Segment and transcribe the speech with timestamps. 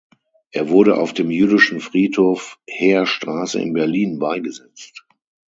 [0.49, 5.05] Er wurde auf dem Jüdischen Friedhof Heerstraße in Berlin beigesetzt.